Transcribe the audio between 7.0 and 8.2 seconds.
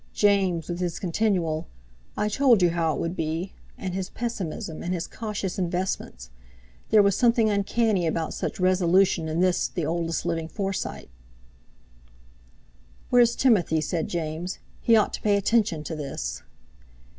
was something uncanny